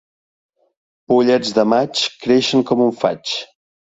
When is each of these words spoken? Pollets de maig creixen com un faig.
Pollets 1.11 1.51
de 1.57 1.65
maig 1.73 2.01
creixen 2.23 2.65
com 2.71 2.81
un 2.87 2.95
faig. 3.03 3.35